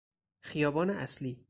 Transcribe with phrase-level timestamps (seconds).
[0.41, 1.39] خیابان اصلی